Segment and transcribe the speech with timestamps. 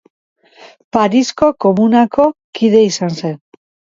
[0.97, 2.25] Parisko Komunako
[2.61, 3.39] kide izan zen.